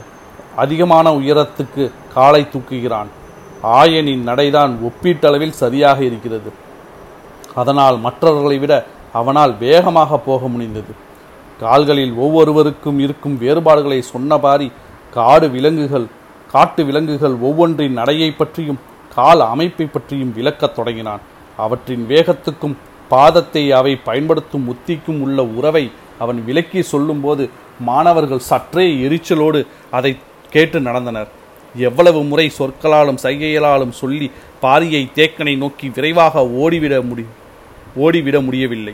அதிகமான 0.56 1.10
உயரத்துக்கு 1.20 1.92
காலை 2.14 2.48
தூக்குகிறான். 2.54 3.10
ஆயனின் 3.64 4.24
நடைதான் 4.30 4.74
ஒப்பீட்டளவில் 4.90 5.60
சரியாக 5.62 6.04
இருக்கிறது. 6.04 6.52
அதனால் 7.56 7.98
மற்றவர்களை 8.00 8.58
விட 8.60 8.74
அவனால் 9.20 9.54
வேகமாக 9.58 10.18
போக 10.18 10.48
முடிந்தது. 10.48 10.94
கால்களில் 11.60 12.14
ஒவ்வொருவருக்கும் 12.24 13.00
இருக்கும் 13.00 13.36
வேறுபாடுகளை 13.38 14.04
சொன்னபாரி 14.14 14.72
காடு 15.18 15.48
விலங்குகள் 15.50 16.08
காட்டு 16.54 16.82
விலங்குகள் 16.86 17.36
ஒவ்வொன்றின் 17.48 17.98
நடையை 18.00 18.32
பற்றியும் 18.32 18.80
கால் 19.16 19.40
அமைப்பை 19.40 19.86
பற்றியும் 19.86 20.34
விளக்கத் 20.38 20.76
தொடங்கினான். 20.76 21.22
அவற்றின் 21.58 22.06
வேகத்துக்கும் 22.12 22.76
பாதத்தை 23.12 23.64
அவை 23.80 23.94
பயன்படுத்தும் 24.08 24.68
உத்திக்கும் 24.74 25.22
உள்ள 25.22 25.46
உறவை 25.58 25.86
அவன் 26.20 26.40
விளக்கி 26.46 26.82
சொல்லும்போது 26.94 27.44
மாணவர்கள் 27.90 28.48
சற்றே 28.50 28.86
எரிச்சலோடு 29.06 29.62
அதை 29.98 30.12
கேட்டு 30.50 30.80
நடந்தனர். 30.80 31.30
எவ்வளவு 31.76 32.20
முறை 32.24 32.48
சொற்களாலும் 32.58 33.22
சைகைகளாலும் 33.24 33.96
சொல்லி 34.02 34.28
பாரியை 34.64 35.04
தேக்கனை 35.16 35.56
நோக்கி 35.64 35.88
விரைவாக 35.96 36.44
ஓடிவிட 36.64 36.96
முடியும் 37.10 37.40
ஓடிவிட 37.96 38.44
முடியவில்லை. 38.44 38.94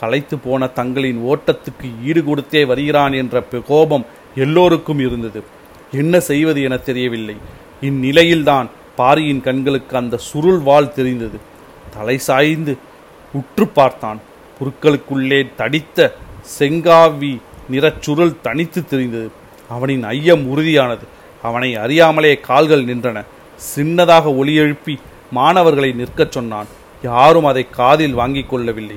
களைத்து 0.00 0.38
போன 0.38 0.66
தங்களின் 0.66 1.24
ஓட்டத்துக்கு 1.24 2.04
ஈடு 2.04 2.20
கொடுத்தே 2.20 2.66
வருகிறான் 2.66 3.12
என்ற 3.12 3.42
கோபம் 3.66 4.06
எல்லோருக்கும் 4.34 4.98
இருந்தது. 4.98 5.42
என்ன 5.92 6.20
செய்வது 6.20 6.62
என 6.62 6.76
தெரியவில்லை. 6.76 7.36
இந்நிலையில்தான் 7.80 8.68
பாரியின் 8.96 9.40
கண்களுக்கு 9.40 9.96
அந்த 9.96 10.16
சுருள் 10.16 10.58
வாள் 10.58 10.92
தெரிந்தது. 10.92 11.38
தலை 11.96 12.18
சாய்ந்து 12.18 12.76
உற்று 13.32 13.68
பார்த்தான். 13.68 14.20
புற்களுக்குள்ளே 14.60 15.54
தடித்த 15.56 16.14
செங்காவி 16.58 17.40
நிறச் 17.70 18.02
சுருள் 18.02 18.40
தனித்து 18.40 18.86
தெரிந்தது. 18.86 19.30
அவனின் 19.68 20.02
ஐயம் 20.02 20.56
உறுதியானது. 20.56 21.06
அவனை 21.42 21.76
அறியாமலே 21.76 22.40
கால்கள் 22.40 22.84
நின்றன. 22.84 23.24
சின்னதாக 23.76 24.26
ஒளியெழுப்பி 24.26 24.96
மாணவர்களை 25.30 25.92
நிற்கச் 25.92 26.32
சொன்னான். 26.32 26.66
யாரும் 27.04 27.44
அதை 27.44 27.66
காதில் 27.70 28.12
வாங்கிக் 28.12 28.48
கொள்ளவில்லை. 28.48 28.96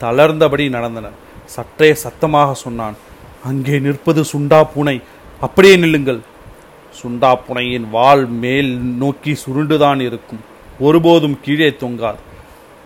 தளர்ந்தபடி 0.00 0.68
நடந்தனர். 0.68 1.18
சற்றே 1.44 1.94
சத்தமாக 1.94 2.54
சொன்னான் 2.54 2.96
அங்கே 3.44 3.78
நிற்பது 3.78 4.24
சுண்டா 4.32 4.68
பூனை. 4.74 5.00
அப்படியே 5.40 5.76
நில்லுங்கள். 5.76 6.20
சுண்டா 7.02 7.38
புனையின் 7.48 7.90
வால் 7.90 8.26
மேல் 8.26 8.78
நோக்கி 8.78 9.38
சுருண்டுதான் 9.46 10.00
இருக்கும். 10.00 10.40
ஒருபோதும் 10.80 11.38
கீழே 11.42 11.74
தொங்காது. 11.74 12.18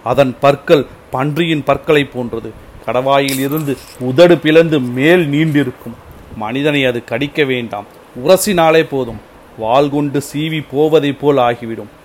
அதன் 0.05 0.37
பற்கள் 0.41 0.87
பன்றியின் 1.11 1.65
பற்களைப் 1.65 2.13
போன்றது. 2.13 2.53
கடவாயில் 2.87 3.39
இருந்து 3.39 3.77
உதடு 3.99 4.39
பிளந்து 4.39 4.81
மேல் 4.81 5.27
நீண்டிருக்கும். 5.27 5.95
மனிதனை 6.37 6.85
அது 6.85 7.05
கடிக்க 7.05 7.45
வேண்டாம். 7.45 7.85
உரசினாலே 8.25 8.87
போதும். 8.91 9.21
வாள் 9.59 9.89
கொண்டு 9.89 10.23
சீவி 10.33 10.65
போவதைப் 10.73 11.21
போல் 11.21 11.37
ஆகிவிடும். 11.37 12.03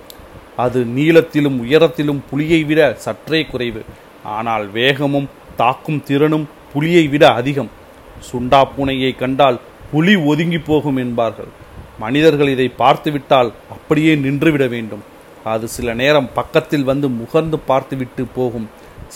அது 0.64 0.80
நீளத்திலும் 0.98 1.58
உயரத்திலும் 1.64 2.22
புலியை 2.30 2.62
விட 2.70 2.82
சற்றே 3.06 3.42
குறைவு. 3.52 3.82
ஆனால் 4.38 4.66
வேகமும் 4.78 5.28
தாக்கும் 5.62 6.02
திறனும் 6.08 6.48
புலியை 6.74 7.04
விட 7.14 7.24
அதிகம். 7.40 7.72
சுண்டா 8.30 8.62
பூனையை 8.76 9.12
கண்டால் 9.22 9.60
புலி 9.92 10.16
ஒதுங்கி 10.32 10.60
போகும் 10.70 11.00
என்பார்கள். 11.04 11.52
மனிதர்கள் 12.04 12.54
இதை 12.56 12.68
பார்த்துவிட்டால் 12.82 13.50
அப்படியே 13.76 14.14
நின்றுவிட 14.26 14.66
வேண்டும். 14.76 15.04
அது 15.54 15.66
சில 15.76 15.94
நேரம் 16.02 16.30
பக்கத்தில் 16.34 16.90
வந்து 16.90 17.08
முகர்ந்து 17.20 17.58
பார்த்துவிட்டு 17.70 18.24
போகும். 18.38 18.68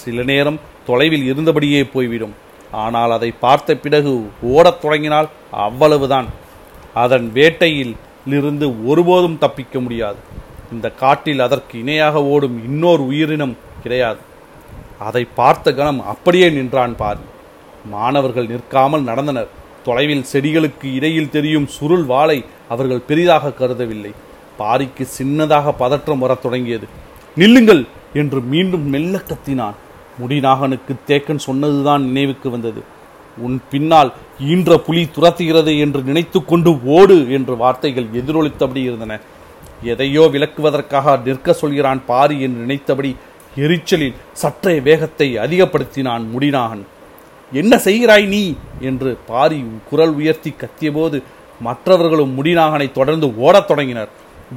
சில 0.01 0.23
நேரம் 0.31 0.59
தொலைவில் 0.87 1.25
இருந்தபடியே 1.31 1.81
போய்விடும். 1.93 2.33
ஆனால் 2.83 3.11
அதை 3.11 3.29
பார்த்த 3.45 3.75
பிறகு 3.83 4.11
ஓடத் 4.53 4.81
தொடங்கினால் 4.81 5.29
அவ்வளவுதான். 5.65 6.29
அதன் 7.03 7.27
வேட்டையில் 7.33 7.93
இருந்து 8.37 8.67
ஒருபோதும் 8.85 9.37
தப்பிக்க 9.37 9.79
முடியாது. 9.79 10.19
இந்த 10.73 10.89
காட்டில் 10.91 11.39
அதற்கு 11.39 11.79
இணையாக 11.79 12.23
ஓடும் 12.23 12.57
இன்னொரு 12.65 13.03
உயிரினம் 13.05 13.57
கிடையாது. 13.83 14.21
அதை 14.99 15.23
பார்த்த 15.35 15.73
கணம் 15.73 16.01
அப்படியே 16.05 16.49
நின்றான் 16.49 16.95
பாரி. 16.95 17.23
மாணவர்கள் 17.85 18.47
நிற்காமல் 18.47 19.03
நடந்தனர். 19.03 19.47
தொலைவில் 19.83 20.25
செடிகளுக்கு 20.33 20.93
இடையில் 20.93 21.33
தெரியும் 21.35 21.67
சுருள் 21.67 22.03
வாளை 22.03 22.45
அவர்கள் 22.69 23.07
பெரிதாக 23.07 23.49
கருதவில்லை. 23.49 24.11
பாரிக்கு 24.59 25.07
சின்னதாக 25.17 25.73
பதற்றம் 25.77 26.19
வரத் 26.19 26.41
தொடங்கியது. 26.41 26.87
நில்லுங்கள் 27.35 27.83
என்று 28.13 28.41
மீண்டும் 28.41 28.89
மெல்ல 28.89 29.21
கத்தினான். 29.27 29.79
முடிநாகனுக்கு 30.21 30.93
தேக்கன் 31.07 31.45
சொன்னதுதான் 31.47 32.03
நினைவுக்கு 32.05 32.49
வந்தது. 32.49 32.83
உன் 33.37 33.61
பின்னால் 33.71 34.13
ஈன்ற 34.41 34.77
புலி 34.77 35.03
துரத்துகிறது 35.05 35.79
என்று 35.79 36.01
நினைத்து 36.01 36.45
கொண்டு 36.45 36.71
ஓடு 36.97 37.31
என்று 37.31 37.57
வார்த்தைகள் 37.57 38.07
எதிரொலித்தபடி 38.13 38.81
இருந்தன. 38.83 39.19
எதையோ 39.83 40.29
விளக்குவதற்காக 40.31 41.23
நிற்க 41.23 41.53
சொல்கிறான் 41.53 42.01
பாரி 42.05 42.41
என்று 42.41 42.59
நினைத்தபடி 42.59 43.15
எரிச்சலில் 43.55 44.15
சற்றே 44.33 44.79
வேகத்தை 44.79 45.37
அதிகப்படுத்தினான் 45.37 46.23
முடிநாகன் 46.33 46.83
என்ன 47.51 47.77
செய்கிறாய் 47.77 48.25
நீ? 48.25 48.55
என்று 48.79 49.17
பாரி 49.27 49.65
குரல் 49.89 50.13
உயர்த்தி 50.13 50.53
கத்தியபோது 50.61 51.23
மற்றவர்களும் 51.61 52.33
முடிநாகனை 52.37 52.91
தொடர்ந்து 52.91 53.37
ஓடத் 53.37 53.67
தொடங்கினர். 53.67 54.09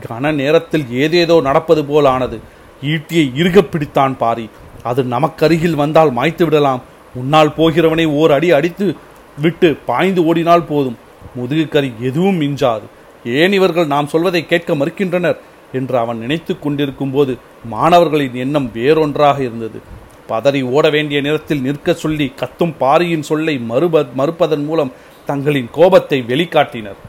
கன 0.08 0.32
நேரத்தில் 0.34 0.86
ஏதேதோ 0.90 1.40
நடப்பது 1.40 1.84
போல் 1.84 2.04
ஆனது 2.04 2.40
ஈட்டியை 2.82 3.26
இறுக 3.34 3.62
பிடித்தான் 3.62 4.16
பாரி. 4.16 4.48
அது 4.82 5.02
நமக்கருகில் 5.04 5.74
வந்தால் 5.74 6.12
மாய்த்து 6.12 6.44
விடலாம். 6.44 6.82
உன்னால் 7.14 7.52
போகிறவனை 7.56 8.06
ஓர் 8.06 8.32
அடி 8.32 8.50
அடித்து 8.50 8.96
விட்டு 9.42 9.76
பாய்ந்து 9.86 10.24
ஓடினால் 10.24 10.64
போதும். 10.64 10.98
முதுகுக்கறி 11.38 11.90
எதுவும் 12.00 12.40
மிஞ்சாது. 12.40 12.86
ஏன் 13.26 13.52
இவர்கள் 13.52 13.86
நாம் 13.86 14.06
சொல்வதை 14.06 14.46
கேட்க 14.46 14.74
மறுக்கின்றனர்? 14.74 15.36
என்று 15.72 15.98
அவன் 15.98 16.18
நினைத்து 16.18 16.58
கொண்டிருக்கும் 16.58 17.10
போது 17.10 17.38
மாணவர்களின் 17.64 18.34
எண்ணம் 18.34 18.70
வேறொன்றாக 18.72 19.40
இருந்தது. 19.40 19.80
பதறி 20.28 20.62
ஓட 20.64 20.90
வேண்டிய 20.90 21.20
நேரத்தில் 21.20 21.60
நிற்க 21.60 21.94
சொல்லி 21.94 22.32
கத்தும் 22.36 22.74
பாரியின் 22.78 23.22
சொல்லை 23.22 23.58
மறுப 23.58 24.04
மறுப்பதன் 24.16 24.64
மூலம் 24.64 24.92
தங்களின் 25.26 25.68
கோபத்தை 25.72 26.24
வெளிக்காட்டினர். 26.28 27.00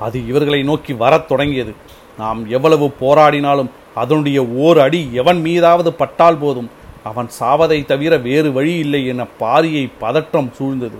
அது 0.00 0.26
இவர்களை 0.26 0.62
நோக்கி 0.62 0.92
வரத் 0.92 1.28
தொடங்கியது. 1.28 1.74
நாம் 2.18 2.48
எவ்வளவு 2.48 2.94
போராடினாலும் 3.00 3.70
அதனுடைய 3.94 4.46
ஓர் 4.46 4.78
அடி 4.78 5.08
எவன் 5.12 5.40
மீதாவது 5.40 5.92
பட்டால் 5.92 6.38
போதும். 6.38 6.70
அவன் 7.02 7.28
சாவதை 7.40 7.84
தவிர 7.84 8.16
வேறு 8.16 8.52
வழி 8.52 8.74
இல்லை 8.74 9.06
என 9.06 9.26
பாரியை 9.40 9.90
பதற்றம் 9.98 10.52
சூழ்ந்தது. 10.58 10.98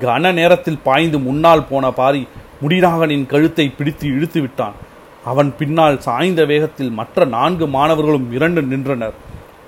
கன 0.00 0.32
நேரத்தில் 0.32 0.78
பாய்ந்து 0.78 1.18
முன்னால் 1.18 1.66
போன 1.66 1.90
பாரி 1.90 2.28
முடிநாகனின் 2.62 3.26
கழுத்தை 3.26 3.68
பிடித்து 3.68 4.06
இழுத்து 4.08 4.40
விட்டான். 4.40 4.76
அவன் 5.24 5.54
பின்னால் 5.58 6.00
சாய்ந்த 6.00 6.44
வேகத்தில் 6.44 6.90
மற்ற 6.90 7.24
நான்கு 7.24 7.66
மாணவர்களும் 7.66 8.32
இரண்டு 8.32 8.62
நின்றனர். 8.62 9.14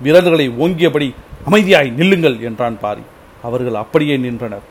விரல்களை 0.03 0.49
ஓங்கியபடி 0.49 1.15
அமைதியாய் 1.51 1.91
நில்லுங்கள் 1.91 2.41
என்றான் 2.41 2.79
பாரி. 2.79 3.01
அவர்கள் 3.43 3.75
அப்படியே 3.75 4.17
நின்றனர். 4.17 4.67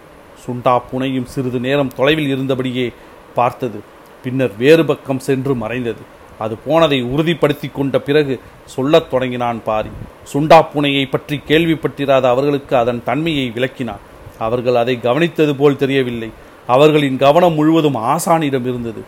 சுண்டா 0.46 0.82
புனையும் 0.92 1.24
சிறிது 1.24 1.60
நேரம் 1.60 1.94
தொலைவில் 1.96 2.32
இருந்தபடியே 2.36 2.94
பார்த்தது. 3.36 3.80
பின்னர் 4.24 4.56
வேறு 4.58 4.86
பக்கம் 4.86 5.20
சென்று 5.20 5.56
மறைந்தது. 5.56 6.04
அது 6.40 6.56
போனதை 6.66 7.04
உறுதிப்படுத்தி 7.04 7.72
கொண்ட 7.72 8.00
பிறகு 8.00 8.40
சொல்லத் 8.66 9.10
தொடங்கினான் 9.10 9.64
பாரி. 9.64 9.90
சுண்டா 10.34 10.60
பூனையை 10.74 11.10
பற்றி 11.10 11.42
கேள்விப்பட்டிராத 11.48 12.22
அவர்களுக்கு 12.22 12.76
அதன் 12.78 13.04
தன்மையை 13.04 13.52
விளக்கினான். 13.56 14.04
அவர்கள் 14.38 14.76
அதை 14.76 15.00
கவனித்தது 15.04 15.54
போல் 15.56 15.76
தெரியவில்லை. 15.76 16.30
அவர்களின் 16.68 17.18
கவனம் 17.18 17.54
முழுவதும் 17.54 17.96
ஆசானிடம் 17.96 18.62
இருந்தது. 18.62 19.04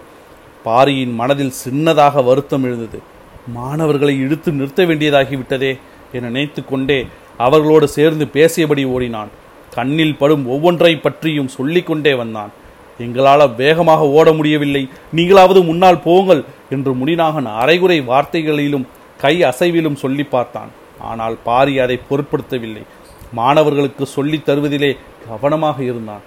பாரியின் 0.64 1.14
மனதில் 1.14 1.54
சின்னதாக 1.70 2.24
வருத்தம் 2.24 2.64
எழுந்தது. 2.64 3.02
மாணவர்களை 3.48 4.18
இழுத்து 4.18 4.52
நிறுத்த 4.52 4.86
வேண்டியதாகிவிட்டதே 4.86 5.80
என 6.14 6.26
நினைத்து 6.26 6.66
கொண்டே 6.66 7.08
அவர்களோடு 7.38 7.88
சேர்ந்து 7.88 8.26
பேசியபடி 8.26 8.86
ஓடினான். 8.86 9.28
கண்ணில் 9.74 10.18
படும் 10.18 10.50
ஒவ்வொன்றை 10.50 11.02
பற்றியும் 11.02 11.48
சொல்லிக்கொண்டே 11.48 12.14
வந்தான். 12.14 12.52
எங்களால் 12.98 13.56
வேகமாக 13.56 14.08
ஓட 14.08 14.34
முடியவில்லை. 14.34 14.90
நீங்களாவது 15.16 15.66
முன்னால் 15.66 16.02
போங்கள் 16.02 16.44
என்று 16.70 16.94
முடிநாகன் 16.94 17.46
அரைகுறை 17.46 18.02
வார்த்தைகளிலும் 18.02 18.88
கை 19.18 19.42
அசைவிலும் 19.42 19.96
சொல்லி 19.96 20.24
பார்த்தான். 20.24 20.68
ஆனால் 21.00 21.38
பாரி 21.44 21.80
அதை 21.80 22.00
பொருட்படுத்தவில்லை. 22.10 22.84
மாணவர்களுக்கு 23.32 24.06
சொல்லித் 24.06 24.50
தருவதிலே 24.50 24.98
கவனமாக 25.28 25.84
இருந்தான். 25.84 26.22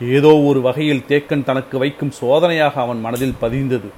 ஏதோ 0.00 0.38
ஒரு 0.38 0.60
வகையில் 0.60 1.04
தேக்கன் 1.08 1.44
தனக்கு 1.44 1.78
வைக்கும் 1.78 2.12
சோதனையாக 2.20 2.74
அவன் 2.74 3.00
மனதில் 3.00 3.38
பதிந்தது. 3.40 3.88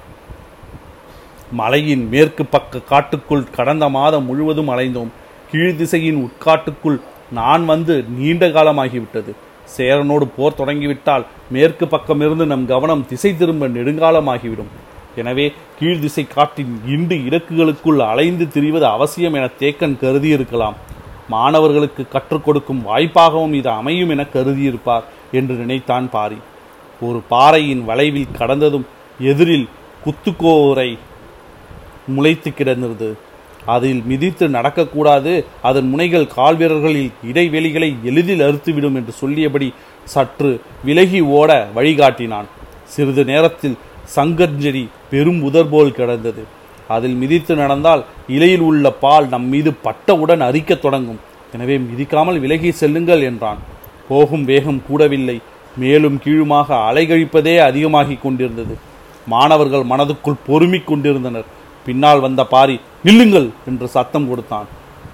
மலையின் 1.51 2.07
மேற்கு 2.09 2.45
பக்க 2.45 2.79
காட்டுக்குள் 2.79 3.49
கடந்த 3.51 3.89
மாதம் 3.89 4.25
முழுவதும் 4.25 4.69
அலைந்தோம். 4.69 5.11
கீழ் 5.51 5.75
திசையின் 5.75 6.29
உட்காட்டுக்குள் 6.29 6.99
நான் 7.31 7.65
வந்து 7.65 8.05
நீண்ட 8.07 8.47
காலமாகிவிட்டது. 8.47 9.33
சேரனோடு 9.77 10.25
போர் 10.35 10.55
தொடங்கிவிட்டால் 10.55 11.25
மேற்கு 11.49 11.85
பக்கமிருந்து 11.85 12.45
நம் 12.45 12.65
கவனம் 12.65 13.05
திசை 13.05 13.37
திரும்ப 13.37 13.67
நெடுங்காலமாகிவிடும். 13.67 14.71
எனவே 15.15 15.53
கீழ் 15.79 15.99
திசை 15.99 16.27
காட்டின் 16.27 16.81
இண்டு 16.87 17.15
இறக்குகளுக்குள் 17.27 17.97
அலைந்து 17.97 18.45
திரிவது 18.45 18.81
அவசியம் 18.81 19.33
என 19.33 19.49
தேக்கன் 19.59 19.99
கருதியிருக்கலாம். 20.01 20.73
மாணவர்களுக்கு 21.27 22.07
கற்றுக் 22.07 22.45
கொடுக்கும் 22.45 22.85
வாய்ப்பாகவும் 22.87 23.53
இது 23.53 23.69
அமையும் 23.69 24.09
என 24.09 24.23
கருதியிருப்பார். 24.23 25.03
என்று 25.31 25.55
நினைத்தான் 25.55 26.09
பாரி. 26.09 26.39
ஒரு 27.01 27.21
பாறையின் 27.29 27.83
வளைவில் 27.85 28.35
கடந்ததும் 28.37 28.85
எதிரில் 29.19 29.67
குத்துக்கோரை 30.05 30.97
முளைத்து 32.15 32.53
கிடந்தது. 32.53 33.17
அதில் 33.65 34.01
மிதித்து 34.05 34.47
நடக்கக்கூடாது. 34.47 35.45
அதன் 35.61 35.87
முனைகள் 35.89 36.31
கால்வீரர்களில் 36.35 37.11
இடைவெளிகளை 37.23 37.95
எளிதில் 38.03 38.39
அறுத்துவிடும் 38.39 38.95
என்று 38.95 39.11
சொல்லியபடி 39.11 39.73
சற்று 40.03 40.61
விலகி 40.83 41.21
ஓட 41.21 41.67
வழிகாட்டினான். 41.75 42.47
சிறிது 42.85 43.25
நேரத்தில் 43.25 43.77
சங்கர்ஜெடி 44.15 44.87
பெரும் 45.09 45.41
உதர் 45.41 45.69
போல் 45.69 45.91
கிடந்தது. 45.91 46.43
அதில் 46.87 47.13
மிதித்து 47.13 47.55
நடந்தால் 47.55 48.05
இலையில் 48.27 48.63
உள்ள 48.69 48.91
பால் 48.91 49.27
நம் 49.27 49.47
மீது 49.47 49.73
பட்டவுடன் 49.83 50.41
அரிக்கத் 50.41 50.79
தொடங்கும். 50.79 51.19
எனவே 51.53 51.77
மிதிக்காமல் 51.77 52.39
விலகி 52.39 52.71
செல்லுங்கள் 52.71 53.21
என்றான். 53.21 53.59
போகும் 54.09 54.43
வேகம் 54.51 54.81
கூடவில்லை. 54.87 55.37
மேலும் 55.77 56.17
கீழுமாக 56.23 56.69
அலைகழிப்பதே 56.89 57.55
அதிகமாகிக் 57.69 58.23
கொண்டிருந்தது. 58.23 58.75
மாணவர்கள் 59.33 59.89
மனதுக்குள் 59.91 60.43
பொறுமிக் 60.47 60.87
கொண்டிருந்தனர். 60.89 61.47
பின்னால் 61.85 62.23
வந்த 62.25 62.41
பாரி 62.53 62.75
நில்லுங்கள் 63.05 63.49
என்று 63.67 63.87
சத்தம் 63.95 64.29
கொடுத்தான். 64.29 64.67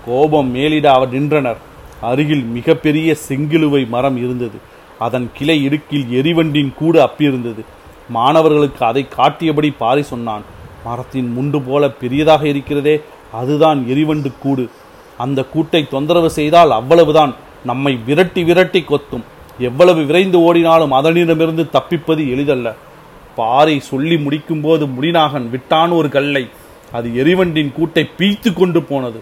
கோபம் 0.05 0.49
மேலிட 0.55 0.85
அவர் 0.93 1.11
நின்றனர். 1.15 1.59
அருகில் 2.01 2.45
மிகப்பெரிய 2.55 3.09
செங்கிலுவை 3.27 3.81
மரம் 3.93 4.17
இருந்தது. 4.23 4.57
அதன் 5.05 5.27
கிளை 5.37 5.57
இடுக்கில் 5.67 6.05
எரிவண்டின் 6.19 6.71
கூடு 6.79 6.99
அப்பியிருந்தது 7.05 7.61
மாணவர்களுக்கு 8.17 8.81
அதை 8.85 9.01
காட்டியபடி 9.15 9.69
பாரி 9.83 10.03
சொன்னான் 10.11 10.43
மரத்தின் 10.85 11.29
முண்டு 11.35 11.59
போல 11.67 11.83
பெரியதாக 12.01 12.43
இருக்கிறதே 12.47 12.95
அதுதான் 13.39 13.79
எரிவண்டு 13.93 14.29
கூடு. 14.43 14.65
அந்த 15.23 15.39
கூட்டை 15.53 15.81
தொந்தரவு 15.93 16.29
செய்தால் 16.37 16.71
அவ்வளவுதான். 16.71 17.33
நம்மை 17.65 17.99
விரட்டி 18.05 18.43
விரட்டி 18.43 18.85
கொத்தும். 18.89 19.23
எவ்வளவு 19.59 20.05
விரைந்து 20.05 20.41
ஓடினாலும் 20.41 20.91
அதனிடமிருந்து 20.91 21.69
தப்பிப்பது 21.69 22.29
எளிதல்ல. 22.29 22.73
பாறை 23.35 23.79
சொல்லி 23.79 24.15
முடிக்கும்போது 24.15 24.89
முடிநாகன் 24.99 25.49
விட்டான் 25.49 25.89
ஒரு 25.89 26.09
கல்லை. 26.09 26.49
அது 26.91 27.09
எரிவண்டின் 27.09 27.71
கூட்டை 27.79 28.09
பீய்த்து 28.17 28.53
கொண்டு 28.53 28.83
போனது. 28.83 29.19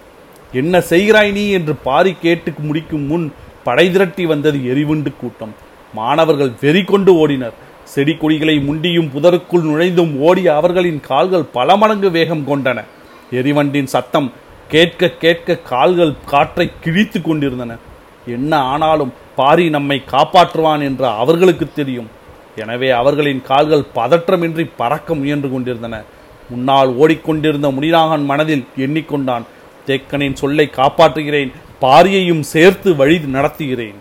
என்ன 0.52 0.80
செய்கிறாய் 0.80 1.32
நீ? 1.32 1.50
என்று 1.50 1.76
பாரி 1.76 2.16
கேட்டு 2.22 2.54
முடிக்கும் 2.58 3.08
முன் 3.08 3.34
படை 3.64 3.92
திரட்டி 3.92 4.26
வந்தது 4.26 4.58
எரிவண்டு 4.58 5.16
கூட்டம். 5.20 5.56
மாணவர்கள் 5.94 6.52
வெறி 6.62 6.84
கொண்டு 6.84 7.28
ஓடினர். 7.28 7.54
செடி 7.84 8.16
கொடிகளை 8.16 8.58
முண்டியும் 8.58 9.10
புதருக்குள் 9.10 9.64
நுழைந்தும் 9.64 10.18
ஓடிய 10.18 10.56
அவர்களின் 10.56 11.00
கால்கள் 11.00 11.44
பல 11.44 11.78
மடங்கு 11.78 12.12
வேகம் 12.12 12.48
கொண்டன. 12.48 12.84
எரிவண்டின் 13.32 13.84
சத்தம் 13.84 14.32
கேட்க 14.68 15.10
கேட்க 15.10 15.58
கால்கள் 15.58 16.14
காற்றை 16.26 16.72
கிழித்து 16.82 17.22
கொண்டிருந்தன. 17.22 17.76
என்ன 18.26 18.58
ஆனாலும் 18.58 19.14
பாரி 19.36 19.70
நம்மை 19.70 20.02
காப்பாற்றுவான் 20.12 20.84
என்று 20.84 21.08
அவர்களுக்கு 21.08 21.68
தெரியும். 21.76 22.10
எனவே 22.56 22.90
அவர்களின் 22.90 23.42
கால்கள் 23.42 23.92
பதற்றமின்றி 23.96 24.70
பறக்க 24.78 25.16
முயன்று 25.16 25.52
கொண்டிருந்தன. 25.52 26.04
முன்னால் 26.50 26.90
ஓடிக்கொண்டிருந்த 26.96 27.68
முனிநாகன் 27.72 28.26
மனதில் 28.26 28.66
எண்ணிக்கொண்டான் 28.78 29.46
தேக்கனின் 29.88 30.34
சொல்லை 30.34 30.70
காப்பாற்றுகிறேன் 30.76 31.52
பாரியையும் 31.82 32.44
சேர்த்து 32.54 32.96
வழி 32.96 33.18
நடத்துகிறேன். 33.18 34.00